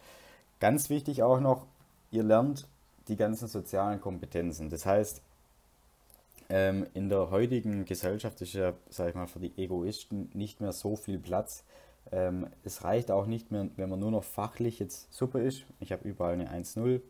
Ganz 0.61 0.91
wichtig 0.91 1.23
auch 1.23 1.41
noch, 1.41 1.67
ihr 2.11 2.23
lernt 2.23 2.67
die 3.09 3.17
ganzen 3.17 3.49
sozialen 3.49 4.01
Kompetenzen. 4.01 4.71
Das 4.71 4.85
heißt, 4.85 5.23
ähm, 6.51 6.87
in 6.95 7.09
der 7.09 7.31
heutigen 7.31 7.85
Gesellschaft 7.85 8.41
ist 8.41 8.55
ja, 8.55 8.73
sag 8.89 9.11
ich 9.11 9.15
mal, 9.15 9.27
für 9.27 9.39
die 9.39 9.53
Egoisten 9.57 10.31
nicht 10.35 10.61
mehr 10.61 10.73
so 10.73 10.97
viel 10.97 11.19
Platz, 11.19 11.65
ähm, 12.11 12.47
es 12.65 12.85
reicht 12.85 13.11
auch 13.11 13.27
nicht 13.27 13.51
mehr, 13.51 13.69
wenn 13.77 13.91
man 13.91 14.01
nur 14.01 14.11
noch 14.11 14.25
fachlich 14.25 14.79
jetzt 14.79 15.13
super 15.13 15.41
ist. 15.41 15.65
Ich 15.81 15.93
habe 15.93 16.09
überall 16.09 16.33
eine 16.33 16.51
1-0, 16.51 17.01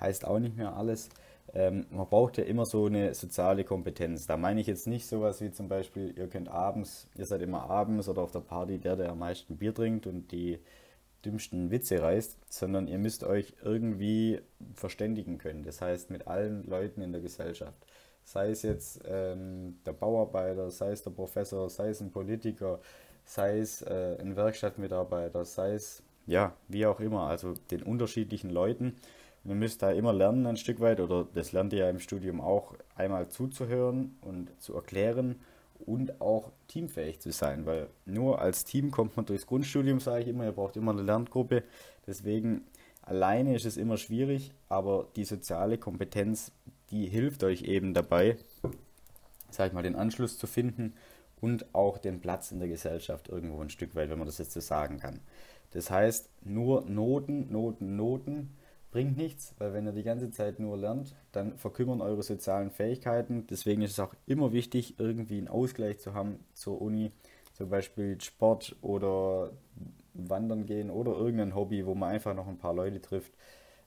heißt 0.00 0.24
auch 0.26 0.38
nicht 0.38 0.56
mehr 0.56 0.76
alles. 0.76 1.08
Ähm, 1.54 1.86
man 1.90 2.08
braucht 2.08 2.36
ja 2.36 2.44
immer 2.44 2.66
so 2.66 2.86
eine 2.86 3.14
soziale 3.14 3.64
Kompetenz. 3.64 4.26
Da 4.26 4.36
meine 4.36 4.60
ich 4.60 4.66
jetzt 4.66 4.88
nicht 4.88 5.06
sowas 5.06 5.40
wie 5.40 5.52
zum 5.52 5.68
Beispiel, 5.68 6.12
ihr 6.18 6.28
könnt 6.28 6.48
abends, 6.48 7.08
ihr 7.16 7.26
seid 7.26 7.42
immer 7.42 7.70
abends 7.70 8.08
oder 8.08 8.22
auf 8.22 8.32
der 8.32 8.40
Party 8.40 8.78
der, 8.78 8.96
der 8.96 9.10
am 9.12 9.20
meisten 9.20 9.56
Bier 9.56 9.72
trinkt 9.72 10.06
und 10.06 10.32
die 10.32 10.58
dümmsten 11.24 11.70
Witze 11.70 12.02
reißt, 12.02 12.38
sondern 12.48 12.88
ihr 12.88 12.98
müsst 12.98 13.24
euch 13.24 13.54
irgendwie 13.62 14.40
verständigen 14.74 15.38
können. 15.38 15.62
Das 15.62 15.80
heißt 15.80 16.10
mit 16.10 16.26
allen 16.26 16.64
Leuten 16.64 17.00
in 17.02 17.12
der 17.12 17.20
Gesellschaft. 17.20 17.86
Sei 18.24 18.50
es 18.50 18.62
jetzt 18.62 19.02
ähm, 19.06 19.78
der 19.86 19.92
Bauarbeiter, 19.92 20.70
sei 20.70 20.90
es 20.90 21.02
der 21.02 21.10
Professor, 21.10 21.70
sei 21.70 21.90
es 21.90 22.00
ein 22.00 22.10
Politiker, 22.10 22.80
sei 23.24 23.58
es 23.58 23.80
äh, 23.82 24.16
ein 24.18 24.34
Werkstattmitarbeiter, 24.34 25.44
sei 25.44 25.74
es 25.74 26.02
ja, 26.26 26.54
wie 26.68 26.86
auch 26.86 27.00
immer, 27.00 27.28
also 27.28 27.54
den 27.70 27.82
unterschiedlichen 27.82 28.50
Leuten. 28.50 28.96
Und 29.44 29.50
ihr 29.50 29.56
müsst 29.56 29.82
da 29.82 29.90
immer 29.92 30.12
lernen 30.12 30.46
ein 30.46 30.56
Stück 30.56 30.80
weit, 30.80 31.00
oder 31.00 31.28
das 31.34 31.52
lernt 31.52 31.72
ihr 31.74 31.80
ja 31.80 31.90
im 31.90 32.00
Studium 32.00 32.40
auch, 32.40 32.74
einmal 32.96 33.28
zuzuhören 33.28 34.16
und 34.22 34.50
zu 34.60 34.74
erklären 34.74 35.36
und 35.86 36.20
auch 36.20 36.50
teamfähig 36.68 37.20
zu 37.20 37.30
sein, 37.30 37.66
weil 37.66 37.88
nur 38.06 38.40
als 38.40 38.64
Team 38.64 38.90
kommt 38.90 39.16
man 39.16 39.26
durchs 39.26 39.46
Grundstudium, 39.46 40.00
sage 40.00 40.22
ich 40.22 40.28
immer, 40.28 40.44
ihr 40.44 40.52
braucht 40.52 40.76
immer 40.76 40.92
eine 40.92 41.02
Lerngruppe. 41.02 41.62
Deswegen 42.06 42.62
alleine 43.02 43.54
ist 43.54 43.66
es 43.66 43.76
immer 43.76 43.98
schwierig, 43.98 44.52
aber 44.68 45.08
die 45.16 45.24
soziale 45.24 45.76
Kompetenz, 45.76 46.52
die 46.90 47.06
hilft 47.06 47.44
euch 47.44 47.62
eben 47.62 47.92
dabei, 47.92 48.36
sage 49.50 49.68
ich 49.68 49.74
mal, 49.74 49.82
den 49.82 49.96
Anschluss 49.96 50.38
zu 50.38 50.46
finden 50.46 50.94
und 51.40 51.74
auch 51.74 51.98
den 51.98 52.20
Platz 52.20 52.50
in 52.50 52.60
der 52.60 52.68
Gesellschaft 52.68 53.28
irgendwo 53.28 53.60
ein 53.60 53.70
Stück 53.70 53.94
weit, 53.94 54.08
wenn 54.08 54.18
man 54.18 54.26
das 54.26 54.38
jetzt 54.38 54.52
so 54.52 54.60
sagen 54.60 55.00
kann. 55.00 55.20
Das 55.72 55.90
heißt, 55.90 56.30
nur 56.44 56.82
Noten, 56.86 57.52
Noten, 57.52 57.96
Noten 57.96 58.56
bringt 58.94 59.16
nichts, 59.16 59.56
weil 59.58 59.74
wenn 59.74 59.86
ihr 59.86 59.92
die 59.92 60.04
ganze 60.04 60.30
Zeit 60.30 60.60
nur 60.60 60.76
lernt, 60.76 61.16
dann 61.32 61.58
verkümmern 61.58 62.00
eure 62.00 62.22
sozialen 62.22 62.70
Fähigkeiten. 62.70 63.44
Deswegen 63.48 63.82
ist 63.82 63.90
es 63.90 63.98
auch 63.98 64.14
immer 64.24 64.52
wichtig, 64.52 65.00
irgendwie 65.00 65.38
einen 65.38 65.48
Ausgleich 65.48 65.98
zu 65.98 66.14
haben 66.14 66.38
zur 66.54 66.80
Uni, 66.80 67.10
zum 67.54 67.70
Beispiel 67.70 68.20
Sport 68.20 68.76
oder 68.82 69.50
Wandern 70.12 70.64
gehen 70.64 70.90
oder 70.90 71.10
irgendein 71.10 71.56
Hobby, 71.56 71.84
wo 71.84 71.96
man 71.96 72.10
einfach 72.10 72.34
noch 72.34 72.46
ein 72.46 72.58
paar 72.58 72.72
Leute 72.72 73.00
trifft, 73.00 73.32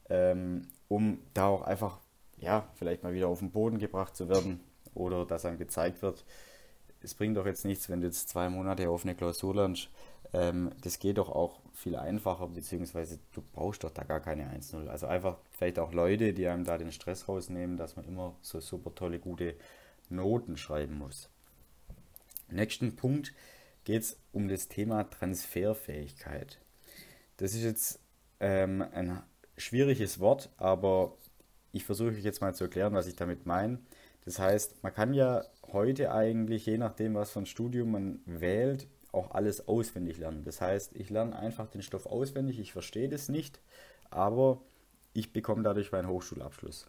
ähm, 0.10 0.64
um 0.90 1.20
da 1.34 1.48
auch 1.48 1.62
einfach, 1.62 2.02
ja, 2.42 2.68
vielleicht 2.74 3.04
mal 3.04 3.14
wieder 3.14 3.30
auf 3.30 3.40
den 3.40 3.52
Boden 3.52 3.80
gebracht 3.80 4.14
zu 4.14 4.28
werden 4.28 4.60
oder 4.94 5.26
dass 5.26 5.46
einem 5.46 5.58
gezeigt 5.58 6.02
wird, 6.02 6.26
es 7.08 7.16
bringt 7.16 7.38
doch 7.38 7.46
jetzt 7.46 7.64
nichts, 7.64 7.90
wenn 7.90 8.02
du 8.02 8.08
jetzt 8.08 8.28
zwei 8.28 8.50
Monate 8.50 8.90
auf 8.90 9.06
eine 9.06 9.16
Klausur 9.16 9.56
lernst. 9.56 9.90
Ähm, 10.34 10.72
das 10.82 11.00
geht 11.00 11.18
doch 11.18 11.30
auch 11.30 11.62
viel 11.74 11.96
einfacher, 11.96 12.48
beziehungsweise 12.50 13.18
du 13.32 13.42
brauchst 13.54 13.86
doch 13.86 13.92
da 13.92 14.04
gar 14.04 14.20
keine 14.20 14.54
1-0. 14.54 14.88
Also 14.88 15.08
einfach 15.08 15.38
vielleicht 15.52 15.80
auch 15.80 15.94
Leute, 15.94 16.34
die 16.34 16.48
einem 16.48 16.66
da 16.66 16.78
den 16.78 16.92
Stress 16.92 17.30
rausnehmen, 17.30 17.78
dass 17.78 17.96
man 17.96 18.06
immer 18.06 18.36
so 18.42 18.60
super 18.60 18.94
tolle, 18.94 19.20
gute 19.20 19.56
Noten 20.10 20.58
schreiben 20.58 20.98
muss. 20.98 21.30
Nächsten 22.50 22.98
Punkt 22.98 23.34
geht 23.86 24.02
es 24.02 24.20
um 24.34 24.50
das 24.50 24.68
Thema 24.68 25.10
Transferfähigkeit. 25.10 26.60
Das 27.38 27.54
ist 27.54 27.64
jetzt 27.64 28.00
ähm, 28.42 28.82
ein 28.92 29.24
schwieriges 29.56 30.20
Wort, 30.20 30.50
aber 30.58 31.14
ich 31.72 31.86
versuche 31.86 32.12
jetzt 32.12 32.42
mal 32.42 32.54
zu 32.54 32.66
erklären, 32.66 32.94
was 32.94 33.08
ich 33.08 33.16
damit 33.16 33.46
meine. 33.46 33.80
Das 34.26 34.40
heißt, 34.40 34.84
man 34.84 34.94
kann 34.94 35.14
ja 35.14 35.46
heute 35.74 36.12
eigentlich, 36.12 36.66
je 36.66 36.78
nachdem, 36.78 37.16
was 37.16 37.32
für 37.32 37.40
ein 37.40 37.46
Studium 37.46 37.92
man 37.92 38.20
wählt, 38.26 38.88
auch 39.12 39.32
alles 39.32 39.68
auswendig 39.68 40.18
lernen. 40.18 40.44
Das 40.44 40.62
heißt, 40.62 40.96
ich 40.96 41.10
lerne 41.10 41.38
einfach 41.38 41.68
den 41.68 41.82
Stoff 41.82 42.06
auswendig, 42.06 42.60
ich 42.60 42.72
verstehe 42.72 43.10
das 43.10 43.30
nicht, 43.30 43.60
aber 44.10 44.62
ich 45.14 45.34
bekomme 45.34 45.64
dadurch 45.64 45.92
meinen 45.92 46.08
Hochschulabschluss. 46.08 46.88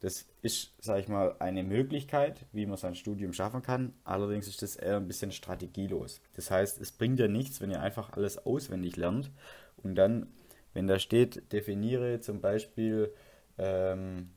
Das 0.00 0.26
ist, 0.40 0.72
sage 0.80 1.00
ich 1.00 1.08
mal, 1.08 1.36
eine 1.40 1.62
Möglichkeit, 1.62 2.46
wie 2.52 2.64
man 2.64 2.78
sein 2.78 2.94
Studium 2.94 3.34
schaffen 3.34 3.60
kann. 3.60 3.92
Allerdings 4.04 4.48
ist 4.48 4.62
das 4.62 4.76
eher 4.76 4.96
ein 4.96 5.06
bisschen 5.06 5.30
strategielos. 5.30 6.22
Das 6.36 6.50
heißt, 6.50 6.80
es 6.80 6.90
bringt 6.90 7.20
ja 7.20 7.28
nichts, 7.28 7.60
wenn 7.60 7.70
ihr 7.70 7.82
einfach 7.82 8.14
alles 8.14 8.44
auswendig 8.46 8.96
lernt 8.96 9.30
und 9.76 9.94
dann, 9.96 10.26
wenn 10.72 10.86
da 10.86 10.98
steht, 10.98 11.52
definiere 11.52 12.20
zum 12.20 12.40
Beispiel 12.40 13.12
ähm, 13.58 14.30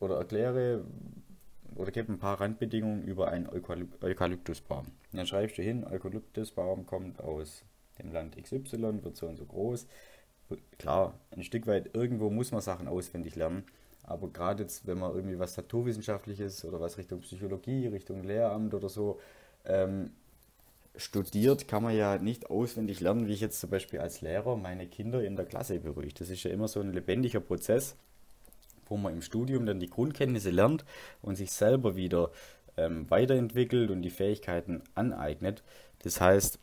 oder 0.00 0.16
erkläre 0.16 0.84
oder 1.78 1.92
gebe 1.92 2.12
ein 2.12 2.18
paar 2.18 2.40
Randbedingungen 2.40 3.04
über 3.04 3.28
einen 3.28 3.48
Eukalyptusbaum. 3.48 4.86
dann 5.12 5.26
schreibst 5.26 5.58
du 5.58 5.62
hin, 5.62 5.84
Eukalyptusbaum 5.84 6.86
kommt 6.86 7.20
aus 7.20 7.64
dem 7.98 8.12
Land 8.12 8.36
XY, 8.36 9.02
wird 9.02 9.16
so 9.16 9.26
und 9.26 9.36
so 9.36 9.46
groß. 9.46 9.86
Klar, 10.78 11.18
ein 11.30 11.42
Stück 11.42 11.66
weit 11.66 11.94
irgendwo 11.94 12.30
muss 12.30 12.52
man 12.52 12.60
Sachen 12.60 12.88
auswendig 12.88 13.36
lernen, 13.36 13.64
aber 14.02 14.28
gerade 14.28 14.62
jetzt, 14.62 14.86
wenn 14.86 14.98
man 14.98 15.14
irgendwie 15.14 15.38
was 15.38 15.56
Naturwissenschaftliches 15.56 16.64
oder 16.64 16.80
was 16.80 16.98
Richtung 16.98 17.20
Psychologie, 17.20 17.86
Richtung 17.86 18.24
Lehramt 18.24 18.74
oder 18.74 18.88
so 18.88 19.20
ähm, 19.66 20.10
studiert, 20.96 21.68
kann 21.68 21.82
man 21.82 21.94
ja 21.94 22.18
nicht 22.18 22.50
auswendig 22.50 23.00
lernen, 23.00 23.28
wie 23.28 23.34
ich 23.34 23.40
jetzt 23.40 23.60
zum 23.60 23.70
Beispiel 23.70 24.00
als 24.00 24.20
Lehrer 24.20 24.56
meine 24.56 24.86
Kinder 24.86 25.22
in 25.22 25.36
der 25.36 25.44
Klasse 25.44 25.78
beruhige. 25.78 26.14
Das 26.14 26.30
ist 26.30 26.42
ja 26.42 26.50
immer 26.50 26.66
so 26.66 26.80
ein 26.80 26.92
lebendiger 26.92 27.40
Prozess, 27.40 27.96
wo 28.88 28.96
man 28.96 29.14
im 29.14 29.22
Studium 29.22 29.66
dann 29.66 29.80
die 29.80 29.90
Grundkenntnisse 29.90 30.50
lernt 30.50 30.84
und 31.22 31.36
sich 31.36 31.50
selber 31.52 31.96
wieder 31.96 32.30
ähm, 32.76 33.10
weiterentwickelt 33.10 33.90
und 33.90 34.02
die 34.02 34.10
Fähigkeiten 34.10 34.82
aneignet. 34.94 35.62
Das 36.02 36.20
heißt, 36.20 36.58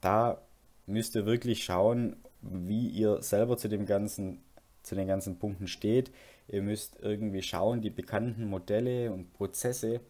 da 0.00 0.42
müsst 0.86 1.14
ihr 1.14 1.26
wirklich 1.26 1.64
schauen, 1.64 2.16
wie 2.40 2.88
ihr 2.88 3.22
selber 3.22 3.56
zu 3.56 3.68
dem 3.68 3.86
ganzen 3.86 4.42
zu 4.82 4.94
den 4.94 5.06
ganzen 5.06 5.38
Punkten 5.38 5.68
steht. 5.68 6.10
Ihr 6.48 6.62
müsst 6.62 6.98
irgendwie 7.00 7.42
schauen, 7.42 7.80
die 7.80 7.90
bekannten 7.90 8.46
Modelle 8.48 9.12
und 9.12 9.32
Prozesse 9.32 10.00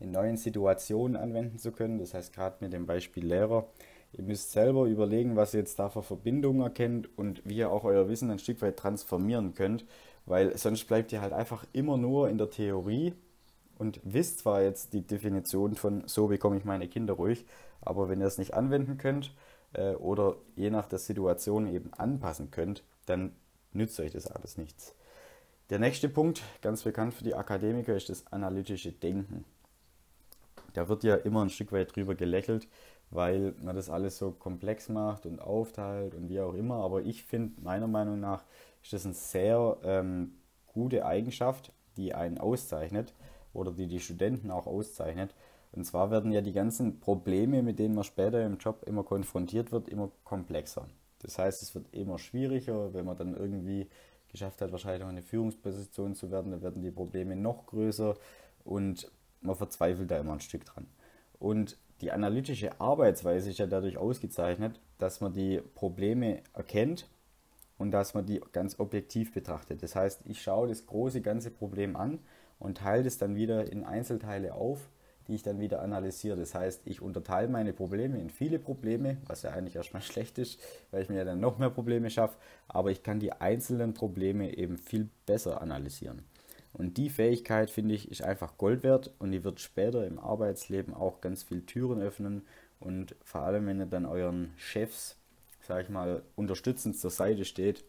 in 0.00 0.10
neuen 0.10 0.36
Situationen 0.36 1.16
anwenden 1.16 1.58
zu 1.58 1.70
können. 1.70 1.98
Das 1.98 2.14
heißt, 2.14 2.34
gerade 2.34 2.56
mit 2.60 2.72
dem 2.72 2.86
Beispiel 2.86 3.26
Lehrer, 3.26 3.68
ihr 4.12 4.24
müsst 4.24 4.52
selber 4.52 4.84
überlegen, 4.86 5.36
was 5.36 5.54
ihr 5.54 5.60
jetzt 5.60 5.78
da 5.78 5.88
für 5.88 6.02
Verbindungen 6.02 6.62
erkennt 6.62 7.08
und 7.16 7.42
wie 7.44 7.56
ihr 7.56 7.70
auch 7.70 7.84
euer 7.84 8.08
Wissen 8.08 8.30
ein 8.30 8.38
Stück 8.38 8.60
weit 8.62 8.76
transformieren 8.76 9.54
könnt, 9.54 9.84
weil 10.26 10.56
sonst 10.56 10.84
bleibt 10.86 11.12
ihr 11.12 11.20
halt 11.20 11.32
einfach 11.32 11.64
immer 11.72 11.96
nur 11.96 12.28
in 12.28 12.38
der 12.38 12.50
Theorie 12.50 13.14
und 13.78 14.00
wisst 14.04 14.40
zwar 14.40 14.62
jetzt 14.62 14.92
die 14.92 15.02
Definition 15.02 15.74
von 15.74 16.04
so 16.06 16.28
bekomme 16.28 16.56
ich 16.56 16.64
meine 16.64 16.88
Kinder 16.88 17.14
ruhig, 17.14 17.46
aber 17.80 18.08
wenn 18.08 18.20
ihr 18.20 18.26
es 18.26 18.38
nicht 18.38 18.54
anwenden 18.54 18.98
könnt 18.98 19.34
äh, 19.72 19.94
oder 19.94 20.36
je 20.56 20.70
nach 20.70 20.86
der 20.86 20.98
Situation 20.98 21.66
eben 21.66 21.92
anpassen 21.94 22.50
könnt, 22.50 22.84
dann 23.06 23.32
nützt 23.72 23.98
euch 23.98 24.12
das 24.12 24.26
alles 24.26 24.56
nichts. 24.56 24.94
Der 25.70 25.78
nächste 25.78 26.08
Punkt, 26.08 26.42
ganz 26.60 26.82
bekannt 26.82 27.14
für 27.14 27.24
die 27.24 27.34
Akademiker, 27.34 27.96
ist 27.96 28.10
das 28.10 28.26
analytische 28.30 28.92
Denken. 28.92 29.44
Da 30.74 30.88
wird 30.88 31.02
ja 31.04 31.16
immer 31.16 31.42
ein 31.42 31.50
Stück 31.50 31.72
weit 31.72 31.94
drüber 31.94 32.14
gelächelt, 32.14 32.68
weil 33.12 33.54
man 33.62 33.76
das 33.76 33.90
alles 33.90 34.18
so 34.18 34.32
komplex 34.32 34.88
macht 34.88 35.26
und 35.26 35.40
aufteilt 35.40 36.14
und 36.14 36.28
wie 36.28 36.40
auch 36.40 36.54
immer. 36.54 36.76
Aber 36.76 37.02
ich 37.02 37.24
finde, 37.24 37.60
meiner 37.60 37.86
Meinung 37.86 38.18
nach, 38.18 38.44
ist 38.82 38.92
das 38.92 39.04
eine 39.04 39.14
sehr 39.14 39.76
ähm, 39.84 40.32
gute 40.66 41.04
Eigenschaft, 41.06 41.72
die 41.96 42.14
einen 42.14 42.38
auszeichnet 42.38 43.14
oder 43.52 43.70
die 43.70 43.86
die 43.86 44.00
Studenten 44.00 44.50
auch 44.50 44.66
auszeichnet. 44.66 45.34
Und 45.72 45.84
zwar 45.84 46.10
werden 46.10 46.32
ja 46.32 46.40
die 46.40 46.52
ganzen 46.52 47.00
Probleme, 47.00 47.62
mit 47.62 47.78
denen 47.78 47.94
man 47.94 48.04
später 48.04 48.44
im 48.44 48.58
Job 48.58 48.82
immer 48.86 49.04
konfrontiert 49.04 49.72
wird, 49.72 49.88
immer 49.88 50.10
komplexer. 50.24 50.86
Das 51.20 51.38
heißt, 51.38 51.62
es 51.62 51.74
wird 51.74 51.86
immer 51.92 52.18
schwieriger, 52.18 52.92
wenn 52.94 53.06
man 53.06 53.16
dann 53.16 53.36
irgendwie 53.36 53.88
geschafft 54.28 54.62
hat, 54.62 54.72
wahrscheinlich 54.72 55.04
auch 55.04 55.08
eine 55.08 55.22
Führungsposition 55.22 56.14
zu 56.14 56.30
werden, 56.30 56.50
dann 56.50 56.62
werden 56.62 56.82
die 56.82 56.90
Probleme 56.90 57.36
noch 57.36 57.66
größer 57.66 58.16
und 58.64 59.10
man 59.42 59.54
verzweifelt 59.54 60.10
da 60.10 60.18
immer 60.18 60.32
ein 60.32 60.40
Stück 60.40 60.64
dran. 60.64 60.86
Und 61.38 61.76
die 62.02 62.10
analytische 62.10 62.80
Arbeitsweise 62.80 63.50
ist 63.50 63.60
ja 63.60 63.66
dadurch 63.66 63.96
ausgezeichnet, 63.96 64.80
dass 64.98 65.20
man 65.20 65.32
die 65.32 65.60
Probleme 65.74 66.42
erkennt 66.52 67.08
und 67.78 67.92
dass 67.92 68.12
man 68.12 68.26
die 68.26 68.40
ganz 68.52 68.80
objektiv 68.80 69.32
betrachtet. 69.32 69.82
Das 69.84 69.94
heißt, 69.94 70.22
ich 70.24 70.42
schaue 70.42 70.68
das 70.68 70.84
große 70.86 71.20
ganze 71.20 71.52
Problem 71.52 71.94
an 71.94 72.18
und 72.58 72.78
teile 72.78 73.06
es 73.06 73.18
dann 73.18 73.36
wieder 73.36 73.70
in 73.70 73.84
Einzelteile 73.84 74.54
auf, 74.54 74.90
die 75.28 75.34
ich 75.36 75.44
dann 75.44 75.60
wieder 75.60 75.80
analysiere. 75.80 76.36
Das 76.36 76.56
heißt, 76.56 76.82
ich 76.86 77.00
unterteile 77.00 77.46
meine 77.48 77.72
Probleme 77.72 78.20
in 78.20 78.30
viele 78.30 78.58
Probleme, 78.58 79.18
was 79.26 79.42
ja 79.42 79.52
eigentlich 79.52 79.76
erstmal 79.76 80.02
schlecht 80.02 80.38
ist, 80.38 80.60
weil 80.90 81.02
ich 81.02 81.08
mir 81.08 81.18
ja 81.18 81.24
dann 81.24 81.38
noch 81.38 81.58
mehr 81.58 81.70
Probleme 81.70 82.10
schaffe, 82.10 82.36
aber 82.66 82.90
ich 82.90 83.04
kann 83.04 83.20
die 83.20 83.32
einzelnen 83.32 83.94
Probleme 83.94 84.56
eben 84.56 84.76
viel 84.76 85.08
besser 85.24 85.62
analysieren. 85.62 86.24
Und 86.72 86.96
die 86.96 87.10
Fähigkeit, 87.10 87.70
finde 87.70 87.94
ich, 87.94 88.10
ist 88.10 88.22
einfach 88.22 88.56
Gold 88.56 88.82
wert 88.82 89.12
und 89.18 89.32
die 89.32 89.44
wird 89.44 89.60
später 89.60 90.06
im 90.06 90.18
Arbeitsleben 90.18 90.94
auch 90.94 91.20
ganz 91.20 91.42
viele 91.42 91.66
Türen 91.66 92.00
öffnen 92.00 92.42
und 92.80 93.14
vor 93.22 93.42
allem, 93.42 93.66
wenn 93.66 93.80
ihr 93.80 93.86
dann 93.86 94.06
euren 94.06 94.52
Chefs, 94.56 95.16
sag 95.66 95.84
ich 95.84 95.88
mal, 95.88 96.22
unterstützend 96.34 96.98
zur 96.98 97.10
Seite 97.10 97.44
steht 97.44 97.84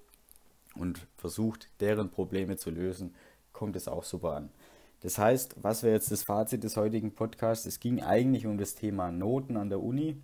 und 0.75 1.07
versucht, 1.15 1.69
deren 1.79 2.09
Probleme 2.09 2.57
zu 2.57 2.69
lösen, 2.69 3.15
kommt 3.53 3.75
es 3.75 3.87
auch 3.87 4.03
super 4.03 4.33
an. 4.33 4.49
Das 5.01 5.17
heißt, 5.17 5.55
was 5.61 5.83
wäre 5.83 5.95
jetzt 5.95 6.11
das 6.11 6.23
Fazit 6.23 6.63
des 6.63 6.77
heutigen 6.77 7.13
Podcasts? 7.13 7.65
Es 7.65 7.79
ging 7.79 8.01
eigentlich 8.01 8.45
um 8.45 8.57
das 8.57 8.75
Thema 8.75 9.11
Noten 9.11 9.57
an 9.57 9.69
der 9.69 9.81
Uni, 9.81 10.17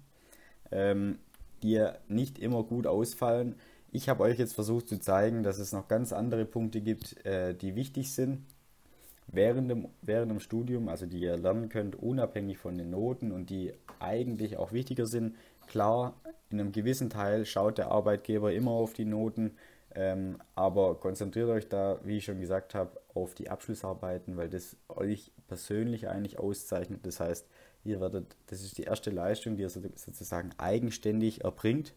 ähm, 0.72 1.20
die 1.64 1.72
ja 1.72 1.98
nicht 2.08 2.40
immer 2.40 2.64
gut 2.64 2.88
ausfallen. 2.88 3.56
Ich 3.92 4.08
habe 4.08 4.24
euch 4.24 4.38
jetzt 4.38 4.54
versucht 4.54 4.88
zu 4.88 5.00
zeigen, 5.00 5.42
dass 5.42 5.58
es 5.58 5.74
noch 5.74 5.88
ganz 5.88 6.14
andere 6.14 6.46
Punkte 6.46 6.80
gibt, 6.82 7.26
äh, 7.26 7.56
die 7.56 7.76
wichtig 7.76 8.14
sind 8.14 8.46
während 9.32 9.70
dem, 9.70 9.88
während 10.02 10.32
dem 10.32 10.40
Studium, 10.40 10.90
also 10.90 11.06
die 11.06 11.20
ihr 11.20 11.38
lernen 11.38 11.70
könnt, 11.70 11.96
unabhängig 11.96 12.58
von 12.58 12.78
den 12.78 12.92
Noten 12.92 13.32
und 13.32 13.50
die 13.50 13.74
eigentlich 14.00 14.58
auch 14.58 14.72
wichtiger 14.74 15.06
sind. 15.06 15.36
Klar, 15.68 16.16
in 16.50 16.60
einem 16.60 16.72
gewissen 16.72 17.10
Teil 17.10 17.46
schaut 17.46 17.78
der 17.78 17.92
Arbeitgeber 17.92 18.54
immer 18.54 18.72
auf 18.72 18.94
die 18.94 19.06
Noten, 19.06 19.56
ähm, 19.96 20.38
aber 20.56 21.00
konzentriert 21.00 21.50
euch 21.50 21.68
da, 21.68 22.00
wie 22.04 22.18
ich 22.18 22.26
schon 22.26 22.40
gesagt 22.40 22.76
habe, 22.76 23.00
auf 23.16 23.34
die 23.34 23.50
Abschlussarbeiten, 23.50 24.38
weil 24.38 24.50
das 24.50 24.78
euch 24.88 25.32
persönlich 25.48 26.08
eigentlich 26.08 26.38
auszeichnet. 26.38 27.06
Das 27.06 27.20
heißt, 27.20 27.48
ihr 27.84 28.00
werdet, 28.00 28.36
das 28.48 28.62
ist 28.62 28.78
die 28.78 28.84
erste 28.84 29.10
Leistung, 29.10 29.58
die 29.58 29.64
ihr 29.64 29.70
sozusagen 29.70 30.52
eigenständig 30.58 31.44
erbringt 31.44 31.94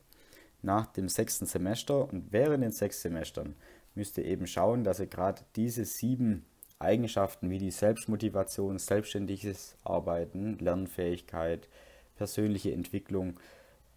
nach 0.63 0.87
dem 0.87 1.09
sechsten 1.09 1.47
Semester 1.47 2.09
und 2.09 2.33
während 2.33 2.63
den 2.63 2.73
sechs 2.73 3.03
Semestern 3.03 3.57
müsst 3.95 4.17
ihr 4.19 4.25
eben 4.25 4.47
schauen, 4.47 4.85
dass 4.85 5.01
ihr 5.01 5.07
gerade 5.07 5.43
diese 5.57 5.85
sieben 5.85 6.47
Eigenschaften 6.79 7.51
wie 7.51 7.59
die 7.59 7.71
Selbstmotivation, 7.71 8.79
selbstständiges 8.79 9.77
Arbeiten, 9.85 10.59
Lernfähigkeit, 10.59 11.69
persönliche 12.17 12.73
Entwicklung, 12.73 13.39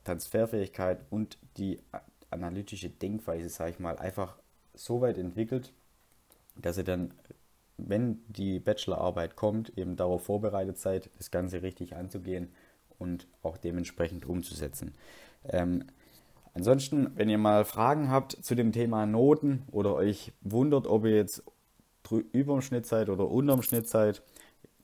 Transferfähigkeit 0.03 1.00
und 1.10 1.38
die 1.57 1.79
analytische 2.29 2.89
Denkweise, 2.89 3.50
sage 3.50 3.72
ich 3.72 3.79
mal, 3.79 3.98
einfach 3.98 4.38
so 4.74 5.01
weit 5.01 5.17
entwickelt, 5.17 5.74
dass 6.55 6.77
ihr 6.77 6.84
dann, 6.84 7.13
wenn 7.77 8.22
die 8.27 8.60
Bachelorarbeit 8.60 9.36
kommt, 9.36 9.77
eben 9.77 9.95
darauf 9.95 10.25
vorbereitet 10.25 10.77
seid, 10.77 11.10
das 11.17 11.31
Ganze 11.31 11.62
richtig 11.62 11.95
anzugehen 11.95 12.53
und 13.00 13.27
auch 13.41 13.57
dementsprechend 13.57 14.25
umzusetzen. 14.25 14.93
Ähm, 15.50 15.86
ansonsten, 16.55 17.12
wenn 17.15 17.29
ihr 17.29 17.38
mal 17.38 17.65
Fragen 17.65 18.09
habt 18.09 18.31
zu 18.31 18.55
dem 18.55 18.71
Thema 18.71 19.05
Noten 19.05 19.63
oder 19.71 19.93
euch 19.93 20.33
wundert, 20.41 20.88
ob 20.88 21.05
ihr 21.05 21.15
jetzt 21.15 21.43
über 22.31 22.53
dem 22.53 22.62
Schnitt 22.62 22.88
seid 22.88 23.09
oder 23.09 23.29
unter 23.29 23.53
dem 23.53 23.62
Schnitt 23.62 23.88
seid, 23.88 24.24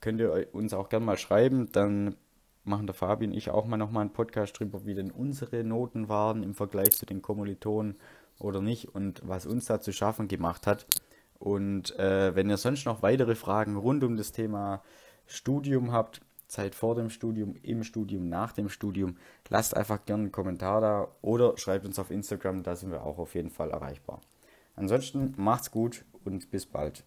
könnt 0.00 0.20
ihr 0.20 0.48
uns 0.52 0.74
auch 0.74 0.88
gerne 0.88 1.04
mal 1.04 1.18
schreiben. 1.18 1.70
Dann 1.72 2.16
machen 2.64 2.86
der 2.86 2.94
Fabi 2.94 3.26
und 3.26 3.32
ich 3.32 3.50
auch 3.50 3.66
mal 3.66 3.76
nochmal 3.76 4.02
einen 4.02 4.12
Podcast 4.12 4.58
drüber, 4.58 4.84
wie 4.86 4.94
denn 4.94 5.10
unsere 5.10 5.64
Noten 5.64 6.08
waren 6.08 6.42
im 6.42 6.54
Vergleich 6.54 6.92
zu 6.92 7.06
den 7.06 7.22
Kommilitonen 7.22 7.96
oder 8.38 8.60
nicht 8.60 8.94
und 8.94 9.20
was 9.24 9.46
uns 9.46 9.66
da 9.66 9.80
zu 9.80 9.92
schaffen 9.92 10.28
gemacht 10.28 10.66
hat. 10.66 10.86
Und 11.38 11.98
äh, 11.98 12.34
wenn 12.36 12.50
ihr 12.50 12.56
sonst 12.56 12.84
noch 12.84 13.02
weitere 13.02 13.34
Fragen 13.34 13.76
rund 13.76 14.04
um 14.04 14.16
das 14.16 14.32
Thema 14.32 14.82
Studium 15.26 15.92
habt, 15.92 16.20
Zeit 16.52 16.74
vor 16.74 16.94
dem 16.94 17.08
Studium, 17.08 17.56
im 17.62 17.82
Studium, 17.82 18.28
nach 18.28 18.52
dem 18.52 18.68
Studium. 18.68 19.16
Lasst 19.48 19.74
einfach 19.74 20.04
gerne 20.04 20.24
einen 20.24 20.32
Kommentar 20.32 20.82
da 20.82 21.08
oder 21.22 21.56
schreibt 21.56 21.86
uns 21.86 21.98
auf 21.98 22.10
Instagram, 22.10 22.62
da 22.62 22.76
sind 22.76 22.90
wir 22.90 23.04
auch 23.04 23.18
auf 23.18 23.34
jeden 23.34 23.48
Fall 23.48 23.70
erreichbar. 23.70 24.20
Ansonsten 24.76 25.32
macht's 25.38 25.70
gut 25.70 26.04
und 26.24 26.50
bis 26.50 26.66
bald. 26.66 27.04